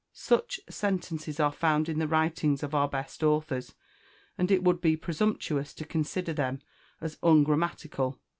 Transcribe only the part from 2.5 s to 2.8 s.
of